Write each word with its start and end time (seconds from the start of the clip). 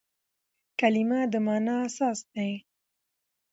کلیمه 0.79 1.19
د 1.31 1.33
مانا 1.45 1.75
اساس 1.87 2.19
دئ. 2.33 2.53